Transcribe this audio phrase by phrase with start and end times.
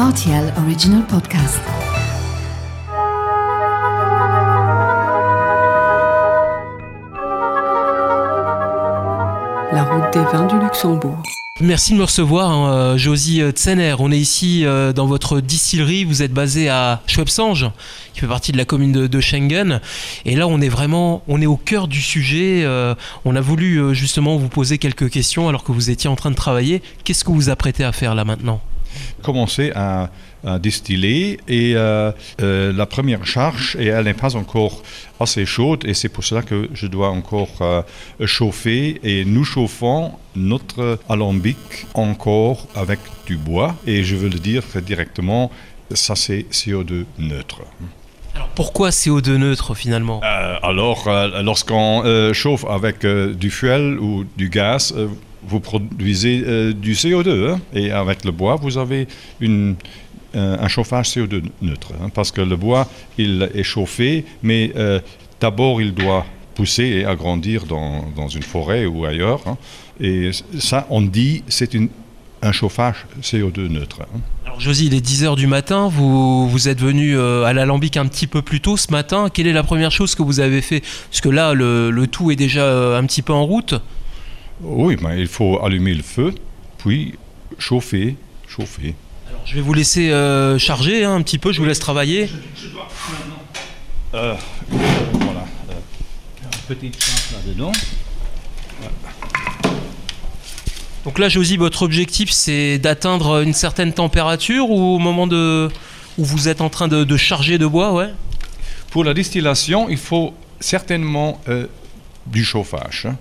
[0.00, 1.60] RTL Original Podcast.
[9.70, 11.22] La route des vins du Luxembourg.
[11.60, 13.96] Merci de me recevoir, hein, euh, Josie Tsener.
[13.98, 16.04] On est ici euh, dans votre distillerie.
[16.04, 17.70] Vous êtes basé à Schwebsange,
[18.14, 19.82] qui fait partie de la commune de, de Schengen.
[20.24, 22.62] Et là, on est vraiment, on est au cœur du sujet.
[22.64, 22.94] Euh,
[23.26, 26.30] on a voulu euh, justement vous poser quelques questions alors que vous étiez en train
[26.30, 26.80] de travailler.
[27.04, 28.62] Qu'est-ce que vous apprêtez à faire là maintenant?
[29.22, 30.10] Commencer à,
[30.44, 31.38] à distiller.
[31.48, 34.82] Et euh, euh, la première charge et elle n'est pas encore
[35.18, 37.82] assez chaude et c'est pour cela que je dois encore euh,
[38.24, 39.00] chauffer.
[39.02, 43.74] Et nous chauffons notre alambic encore avec du bois.
[43.86, 45.50] Et je veux le dire directement
[45.92, 47.62] ça c'est CO2 neutre.
[48.34, 50.20] Alors pourquoi CO2 neutre finalement?
[50.22, 51.08] Alors,
[51.42, 54.94] lorsqu'on chauffe avec du fuel ou du gaz,
[55.46, 57.50] vous produisez euh, du CO2.
[57.50, 59.08] hein, et avec le bois, vous avez
[59.42, 59.74] euh,
[60.34, 61.92] un chauffage CO2 neutre.
[62.02, 65.00] hein, parce que le bois, il est chauffé, mais euh,
[65.40, 66.24] d'abord, il doit
[66.54, 69.40] pousser et agrandir dans, une forêt ou ailleurs.
[69.46, 69.56] hein.
[70.00, 71.70] et ça, on dit, c'est
[72.42, 74.00] un chauffage CO2 neutre.
[74.46, 78.06] Alors Josie, il est 10h du matin, vous, vous êtes venu euh, à l'Alambic un
[78.06, 79.28] petit peu plus tôt ce matin.
[79.32, 80.80] Quelle est la première chose que vous avez fait?
[81.10, 83.74] Parce que là, le, tout est déjà un petit peu en route.
[84.62, 86.34] Oui, mais il faut allumer le feu,
[86.78, 87.14] puis
[87.58, 88.16] chauffer,
[88.46, 88.94] chauffer.
[89.28, 92.28] Alors, je vais vous laisser euh, charger hein, un petit peu, je vous laisse travailler.
[94.14, 94.34] Euh,
[95.12, 95.44] voilà.
[96.68, 97.72] petite chape là-dedans.
[101.04, 105.70] Donc là, Josie, votre objectif, c'est d'atteindre une certaine température ou au moment de,
[106.18, 108.10] où vous êtes en train de, de charger de bois, ouais?
[108.90, 111.66] Pour la distillation, il faut certainement euh,
[112.26, 113.06] du chauffage.
[113.08, 113.16] hein,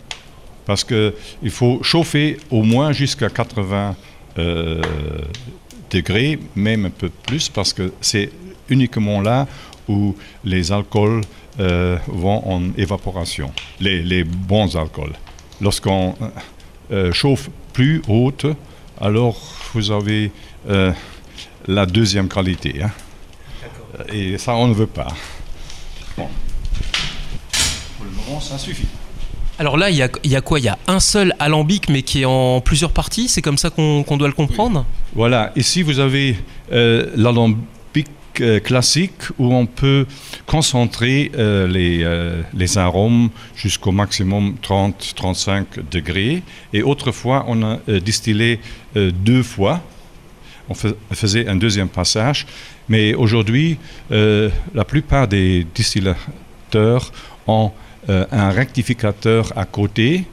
[0.70, 3.95] parce qu'il faut chauffer au moins jusqu'à 80
[4.38, 4.80] euh,
[5.89, 8.30] degrés, même un peu plus, parce que c'est
[8.70, 9.48] uniquement là
[9.88, 11.22] où les alcools
[11.59, 15.16] euh, vont en évaporation, les, les bons alcools.
[15.60, 16.14] Lorsqu'on
[16.92, 18.45] euh, chauffe plus haute,
[19.02, 19.42] alors
[19.73, 20.32] vous avez
[21.67, 22.83] la deuxième qualité.
[22.83, 22.92] hein.
[24.14, 25.08] Et ça, on ne veut pas.
[26.16, 26.27] Bon.
[27.98, 28.86] Pour le moment, ça suffit.
[29.59, 30.02] Alors là, il y
[30.36, 30.59] a, quoi?
[30.59, 33.27] Il y a un seul alambic, mais qui est en plusieurs parties?
[33.27, 34.86] C'est comme ça qu'on doit le comprendre?
[35.14, 36.37] Voilà, ici vous avez
[36.71, 38.08] euh, l'alambic
[38.39, 40.05] euh, classique où on peut
[40.45, 42.05] concentrer euh, les,
[42.53, 46.42] les arômes jusqu'au maximum 30-35 degrés.
[46.71, 48.61] Et autrefois, on a distillé
[48.95, 49.81] deux fois.
[50.69, 52.48] On fais- faisait un deuxième passage.
[52.87, 53.77] Mais aujourd'hui,
[54.09, 57.11] la plupart des distillateurs
[57.45, 57.71] ont
[58.31, 60.25] un rectificateur à côté.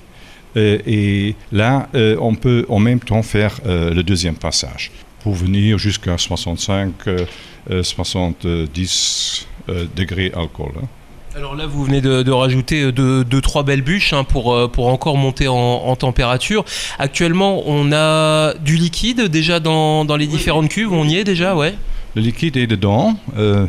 [0.57, 4.91] Euh, et là, euh, on peut en même temps faire euh, le deuxième passage
[5.23, 7.27] pour venir jusqu'à 65, euh,
[7.71, 10.73] euh, 70 euh, degrés alcool.
[10.83, 10.87] hein.
[11.37, 14.55] Alors là, vous venez de, de rajouter euh, deux, deux, trois belles bûches hein, pour,
[14.55, 16.65] euh, pour encore monter en, en température.
[16.99, 20.93] Actuellement, on a du liquide déjà dans, dans les différentes cuves.
[20.93, 21.75] On y est déjà, ouais.
[22.15, 23.67] Le liquide est dedans, euh,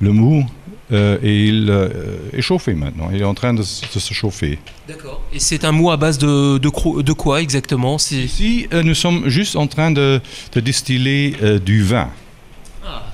[0.00, 0.44] le mou,
[0.90, 1.88] euh, et il euh,
[2.32, 3.10] est chauffé maintenant.
[3.12, 4.58] Il est en train de, se chauffer.
[4.88, 5.22] D'accord.
[5.32, 7.96] Et c'est un mou à base de, de, quoi exactement?
[7.96, 10.20] Ici, euh, nous sommes juste en train de,
[10.52, 12.08] de distiller euh, du vin.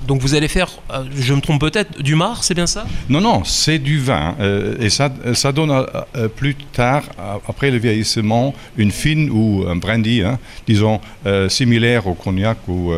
[0.07, 2.85] Donc vous allez faire, euh, je me trompe peut-être, du mar, c'est bien ça?
[3.09, 4.35] Non, non, c'est du vin.
[4.41, 5.09] euh, et ça,
[5.53, 5.85] donne euh,
[6.17, 7.05] euh, plus tard,
[7.49, 11.01] après le vieillissement, une fine ou un brandy, hein, disons,
[11.49, 12.93] similaire au cognac ou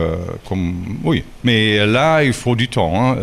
[0.48, 0.98] comme.
[1.04, 1.22] Oui.
[1.44, 2.92] Mais là, il faut du temps.
[3.12, 3.16] hein.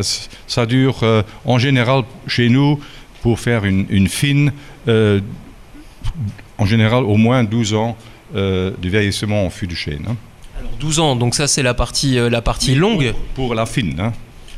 [0.47, 1.01] Ça dure
[1.45, 2.79] en général chez nous
[3.21, 4.51] pour faire une, fine,
[4.87, 7.97] en général au moins 12 ans
[8.33, 10.05] de vieillissement en fût de chêne.
[10.09, 10.15] hein.
[10.73, 13.11] Alors 12 ans, donc ça c'est la partie, euh, la partie longue.
[13.35, 13.95] Pour, pour la fine.
[13.99, 14.13] hein.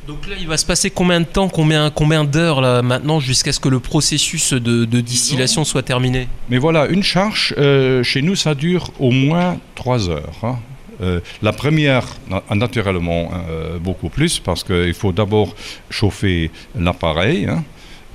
[0.07, 3.51] Donc là, il va se passer combien de temps, combien, combien d'heures là maintenant jusqu'à
[3.51, 6.27] ce que le processus de, de distillation soit terminé?
[6.49, 10.35] Mais voilà, une charge, euh, chez nous, ça dure au moins trois heures.
[10.43, 10.57] hein.
[11.01, 15.55] Euh, la première, na- naturellement, euh, beaucoup plus, parce qu'il faut d'abord
[15.89, 17.63] chauffer l'appareil, hein,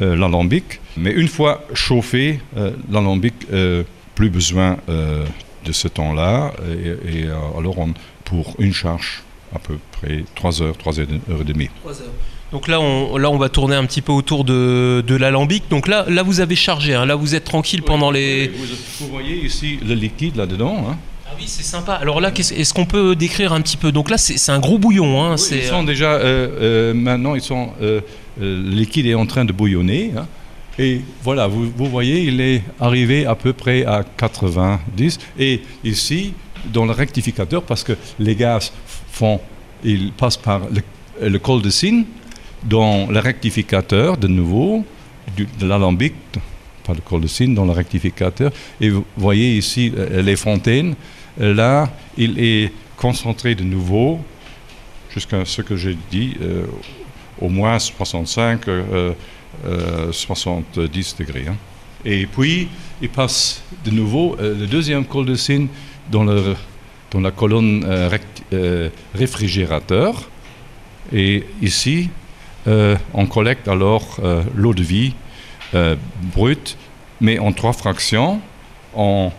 [0.01, 0.81] l'alambic.
[0.97, 2.41] Mais une fois chauffé,
[2.91, 3.35] l'alambic,
[4.15, 4.79] plus besoin
[5.65, 6.53] de ce temps-là.
[6.71, 7.93] Et, et, euh, alors, on,
[8.25, 9.23] pour une charge,
[9.55, 11.07] à peu près 3 heures, 3 heures
[11.41, 11.69] et demie.
[12.53, 15.65] Donc là on, là, on va tourner un petit peu autour de, de l'alambic.
[15.71, 16.95] Donc là, là, vous avez chargé.
[16.95, 17.07] hein.
[17.07, 18.49] Là, vous êtes tranquille pendant les.
[18.49, 18.65] Vous,
[19.01, 20.85] vous voyez ici le liquide là-dedans.
[20.91, 20.97] hein.
[21.27, 21.93] Ah oui, c'est sympa.
[21.95, 23.93] Alors là, est-ce qu'on peut décrire un petit peu?
[23.93, 25.23] Donc là, c'est un gros bouillon.
[25.25, 25.37] Hein.
[25.39, 28.01] Oui, ils sont déjà euh, euh, maintenant, ils sont euh,
[28.43, 30.13] euh, le liquide est en train de bouillonner.
[30.17, 30.27] hein.
[30.79, 35.19] Et voilà, vous, voyez, il est arrivé à peu près à 90.
[35.39, 36.35] Et ici,
[36.73, 38.73] dans le rectificateur, parce que les gaz
[39.11, 39.41] font
[39.83, 42.05] il passe par le, le col de Cygne,
[42.63, 44.85] dans le rectificateur de nouveau,
[45.37, 46.15] de l'alambic,
[46.85, 48.53] pas le col de Cygne, dans le rectificateur.
[48.81, 50.95] Et vous voyez ici euh, les fontaines.
[51.39, 54.21] Là, il est concentré de nouveau
[55.13, 56.67] jusqu'à ce que j'ai dit, euh,
[57.41, 59.13] au moins 65, euh, euh,
[60.13, 61.47] 70 degrés.
[61.49, 61.57] hein.
[62.05, 62.69] Et puis,
[63.03, 65.69] il passe de nouveau euh, le deuxième col de Cygne
[66.11, 68.09] dans, la colonne euh,
[68.53, 70.29] euh, réfrigérateur.
[71.13, 72.09] Et ici,
[72.67, 75.15] euh, on collecte alors euh, l'eau de vie
[75.75, 75.97] euh,
[76.35, 76.77] brute,
[77.21, 78.41] mais en trois fractions.
[78.95, 79.31] On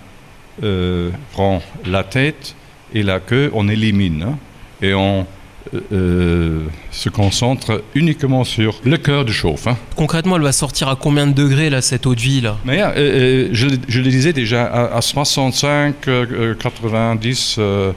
[0.64, 2.56] euh, prend la tête
[2.94, 4.24] et la queue, on élimine.
[4.24, 4.38] hein,
[4.82, 5.26] et on
[5.74, 6.60] euh, euh,
[6.92, 9.68] se concentre uniquement sur le cœur de chauffe.
[9.68, 9.78] hein.
[9.96, 12.58] Concrètement, elle va sortir à combien de degrés là cette eau de vie là?
[12.66, 17.92] Mais euh, je, le- je le disais déjà, à, à 65, euh, euh, 90, euh,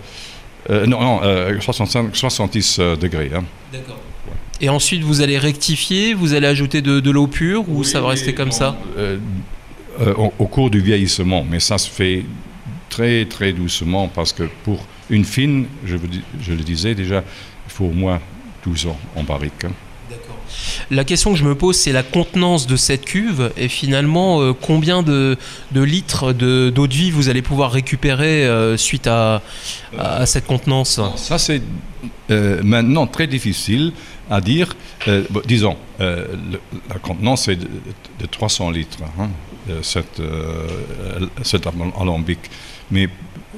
[0.70, 3.30] euh, non, non euh, 65, 70 euh, degrés.
[3.34, 3.44] hein.
[3.72, 3.98] D'accord.
[4.60, 8.08] Et ensuite, vous allez rectifier, vous allez ajouter de, de l'eau pure ou ça va
[8.10, 8.76] rester comme ça?
[10.16, 12.24] au, au cours du vieillissement, mais ça se fait
[12.90, 17.22] très très doucement parce que pour une fine, je, vous dis- je le disais déjà,
[17.66, 18.20] il faut au moins
[18.64, 19.64] 12 ans en barrique.
[19.64, 19.72] hein.
[20.90, 24.52] La question que je me pose, c'est la contenance de cette cuve et finalement euh,
[24.52, 25.36] combien de,
[25.72, 29.42] de litres de- d'eau de, vie vous allez pouvoir récupérer euh, suite à,
[29.98, 31.00] à- à cette contenance?
[31.16, 31.62] Ça, c'est
[32.30, 33.92] euh, maintenant très difficile
[34.30, 34.76] à dire.
[35.30, 36.28] Bon, disons, le-
[36.88, 37.68] la contenance est de,
[38.20, 39.28] de 300 litres, hein,
[39.82, 40.20] cette,
[41.42, 41.66] cet
[41.98, 42.38] alambic.
[42.90, 43.08] Mais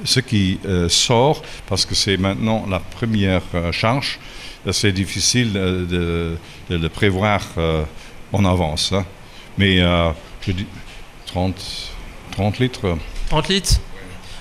[0.03, 4.19] ce qui euh, sort, parce que c'est maintenant la première euh, charge,
[4.67, 6.37] euh, c'est difficile de,
[6.69, 7.41] de le prévoir
[8.33, 8.91] en avance.
[8.93, 9.05] hein.
[9.57, 9.77] Mais
[10.45, 10.65] je dis
[11.27, 11.55] 30,
[12.31, 12.97] 30 litres.
[13.29, 13.79] 30 litres?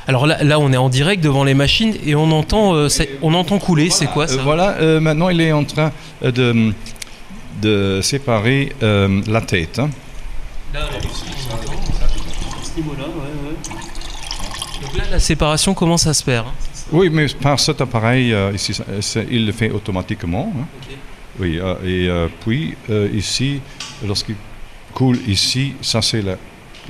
[0.09, 2.89] Alors là, là, on est en direct devant les machines et on entend, euh,
[3.23, 3.91] on entend couler.
[3.91, 4.41] C'est quoi ça?
[4.43, 5.91] Voilà, euh, maintenant il est en train
[6.23, 6.73] de,
[7.61, 9.81] de séparer euh, la tête.
[9.81, 9.91] hein.
[10.75, 10.93] Donc
[14.97, 16.47] là, la séparation commence à se faire.
[16.47, 16.53] hein?
[16.93, 18.73] Oui, mais par cet appareil, euh, ici,
[19.31, 20.53] il le fait automatiquement.
[20.57, 20.65] hein.
[21.39, 22.75] Oui, euh, et euh, puis
[23.13, 23.61] ici,
[24.07, 24.37] lorsqu'il
[24.95, 26.37] coule ici, ça c'est la,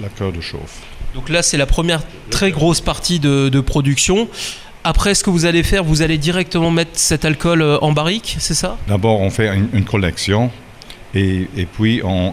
[0.01, 0.83] la cœur de chauffe.
[1.15, 4.29] Donc là, c'est la première très grosse partie de, de production.
[4.85, 8.55] Après, ce que vous allez faire, vous allez directement mettre cet alcool en barrique, c'est
[8.55, 8.77] ça?
[8.87, 10.51] D'abord, on fait une, une collection
[11.15, 12.33] et, et puis on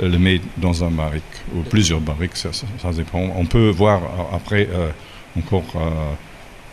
[0.00, 1.22] le met dans un barrique
[1.54, 3.32] ou plusieurs barriques, ça, ça- ça dépend.
[3.36, 4.90] On peut voir euh, après euh,
[5.38, 5.64] encore,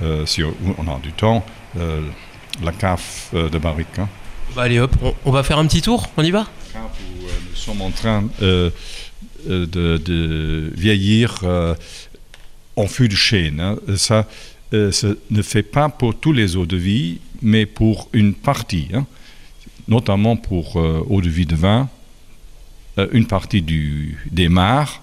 [0.01, 1.45] euh, si on a du temps,
[2.63, 3.01] la cave
[3.33, 3.99] de barrique.
[3.99, 4.07] hein.
[4.55, 6.47] Bah, Allez hop, on, on va faire un petit tour, on y va?
[6.75, 8.71] Où nous sommes en train de,
[9.45, 11.43] de vieillir
[12.75, 13.59] en fût de chêne.
[13.59, 13.75] hein.
[13.97, 14.27] Ça,
[14.73, 18.87] euh, ça ne fait pas pour tous les eaux de vie, mais pour une partie,
[18.93, 19.05] hein.
[19.87, 21.89] notamment pour euh, eau de vie de vin,
[22.97, 25.01] euh, une partie du, des mares.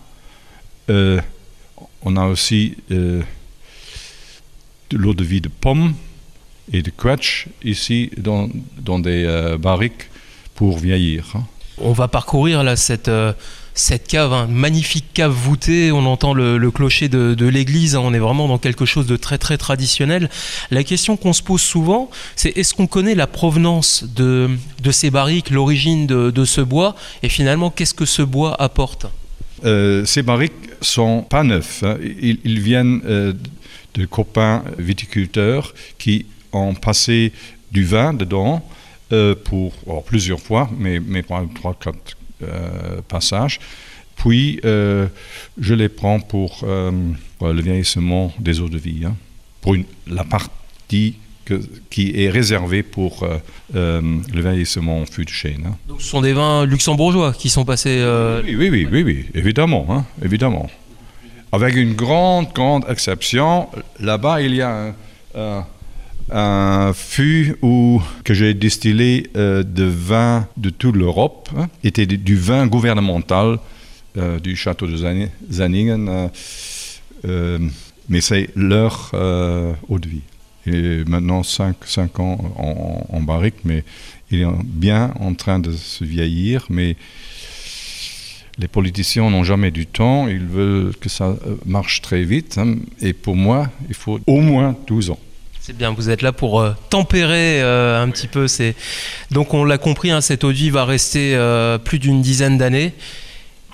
[0.90, 1.20] Euh,
[2.02, 3.22] on a aussi euh,
[4.90, 5.94] de l'eau de vie de pomme
[6.72, 8.48] et de quetch ici dans,
[8.78, 10.08] dans des euh, barriques
[10.54, 11.32] pour vieillir.
[11.34, 11.44] hein.
[11.78, 13.32] On va parcourir là cette, euh,
[13.74, 18.20] cette cave, hein, magnifique cave voûtée, on entend le, clocher de, l'église, hein, on est
[18.20, 20.30] vraiment dans quelque chose de très très traditionnel.
[20.70, 24.48] La question qu'on se pose souvent, c'est est-ce qu'on connaît la provenance de,
[24.92, 29.06] ces barriques, l'origine de, ce bois, et finalement qu'est-ce que ce bois apporte?
[29.64, 31.98] Euh, Ces barriques sont pas neufs, hein.
[32.00, 33.32] ils, viennent euh,
[33.94, 37.32] de copains viticulteurs qui ont passé
[37.72, 38.64] du vin dedans.
[39.12, 39.74] Euh, pour
[40.06, 41.46] plusieurs fois, mais, mais 3,
[41.78, 42.16] 4,
[42.48, 43.60] euh, passage.
[44.16, 45.06] Puis, euh,
[45.60, 46.90] je les prends pour euh,
[47.40, 49.14] le vieillissement des eaux de vie, hein.
[49.60, 51.16] pour la partie
[51.90, 53.28] qui est réservée pour
[53.74, 55.30] le vieillissement fût de
[55.66, 55.76] hein.
[55.86, 58.02] Donc ce sont des vins luxembourgeois qui sont passés.
[58.46, 60.70] Oui, oui, oui, oui, évidemment, hein, évidemment.
[61.52, 63.68] Avec une grande, grande exception,
[64.00, 64.94] là-bas il y a
[65.34, 65.66] un,
[66.30, 72.36] un fût où, que j'ai distillé euh, de vin de toute l'Europe, hein, était du,
[72.36, 73.58] vin gouvernemental
[74.16, 74.96] euh, du château de
[76.08, 76.28] euh,
[77.24, 77.58] euh,
[78.08, 80.22] mais c'est leur euh, eau de vie.
[80.66, 83.84] Et maintenant, 5 ans en, barrique, mais
[84.30, 86.96] il est bien en train de se vieillir, mais
[88.58, 92.56] les politiciens n'ont jamais du temps, ils veulent que ça euh, marche très vite.
[92.56, 95.18] hein, et pour moi, il faut au moins 12 ans.
[95.66, 98.48] C'est bien, vous êtes là pour euh, tempérer euh, un petit peu.
[98.48, 98.74] Ces...
[99.30, 102.92] Donc on l'a compris, hein, de vie va rester euh, plus d'une dizaine d'années.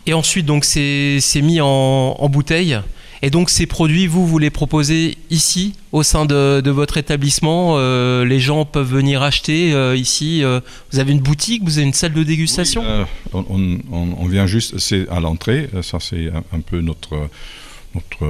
[0.06, 2.78] Et ensuite, donc c'est mis en, bouteille.
[3.23, 7.76] Et donc ces produits, vous, vous les proposez ici, au sein de, votre établissement.
[8.23, 10.44] Les gens peuvent venir acheter ici.
[10.92, 12.85] vous avez une boutique, vous avez une salle de dégustation.
[13.32, 17.28] On, vient juste, c'est à l'entrée, ça c'est un, peu notre,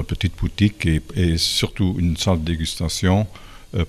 [0.09, 3.27] petite boutique et, et surtout une salle de dégustation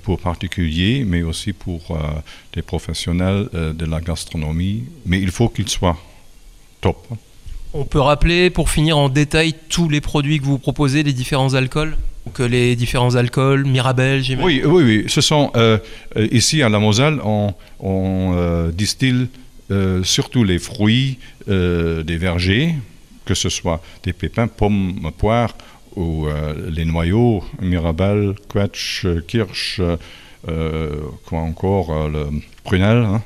[0.04, 1.98] pour particuliers, mais aussi pour euh,
[2.54, 4.84] des professionnels euh, de la gastronomie.
[5.06, 5.98] Mais il faut qu'ils soient
[6.82, 7.08] top.
[7.74, 11.54] On peut rappeler, pour finir en détail, tous les produits que vous proposez, les différents
[11.54, 11.98] alcools?
[12.26, 14.46] Donc euh, les différents alcools, Mirabelle, j'imagine?
[14.46, 15.06] Oui, oui, oui.
[15.08, 15.80] Ce sont euh,
[16.18, 19.28] euh, ici à la Moselle, on, on, euh, distille
[19.72, 22.76] euh, surtout les fruits euh, des vergers,
[23.26, 25.56] que ce soit des pépins, pommes, poires
[25.96, 29.82] ou euh, les noyaux, Mirabelle, Quetch, Kirsch,
[30.48, 33.22] euh, quoi encore, euh, le prunelle, hein,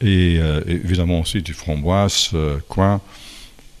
[0.00, 2.32] et évidemment aussi du framboise,
[2.68, 3.00] coin.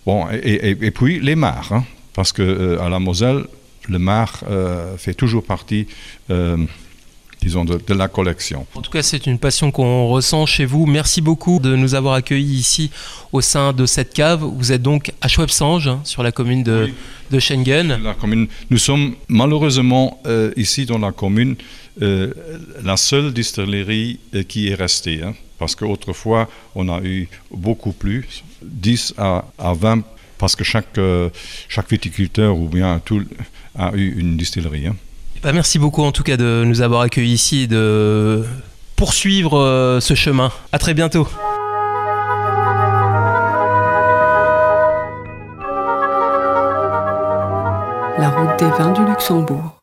[0.06, 3.44] Bon, et, puis les mares, hein, parce que à la Moselle,
[3.86, 4.42] le mar
[4.96, 5.86] fait toujours partie,
[7.46, 8.66] disons, de, de la collection.
[8.74, 10.84] En tout cas, c'est une passion qu'on ressent chez vous.
[10.86, 12.90] Merci beaucoup de nous avoir accueillis ici
[13.32, 14.42] au sein de cette cave.
[14.42, 16.94] Vous êtes donc à Schwebsange, hein, sur la commune de, Oui.
[17.30, 17.88] de Schengen.
[18.02, 21.54] La commune, nous sommes malheureusement euh, ici dans la commune
[22.02, 22.32] euh,
[22.84, 28.42] la seule distillerie euh, qui est restée, hein, parce qu'autrefois on a eu beaucoup plus,
[28.62, 30.02] 10 à, à 20,
[30.38, 30.98] parce que chaque,
[31.68, 33.22] chaque viticulteur ou bien tout
[33.78, 34.88] a eu une distillerie.
[34.88, 34.96] hein.
[35.42, 38.44] Bah, merci beaucoup en tout cas de nous avoir accueillis ici et de
[38.96, 40.50] poursuivre euh, ce chemin.
[40.72, 41.28] À très bientôt.
[48.18, 49.75] La route des vins du Luxembourg.